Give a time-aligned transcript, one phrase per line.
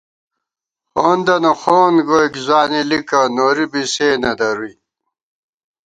[0.91, 4.73] خَوندَنہ خَوند گوئیک ځوانېلِکہ، نوری بی سے نہ درُوئی